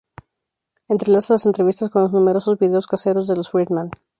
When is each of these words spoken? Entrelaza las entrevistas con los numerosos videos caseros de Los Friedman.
Entrelaza 0.87 1.35
las 1.35 1.45
entrevistas 1.45 1.91
con 1.91 2.01
los 2.01 2.11
numerosos 2.11 2.57
videos 2.57 2.87
caseros 2.87 3.27
de 3.27 3.35
Los 3.35 3.51
Friedman. 3.51 3.91